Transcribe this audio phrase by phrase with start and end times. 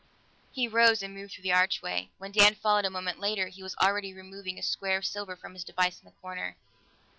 [0.51, 3.75] He rose and moved through the archway; when Dan followed a moment later, he was
[3.75, 6.57] already removing a square of silver from his device in the corner.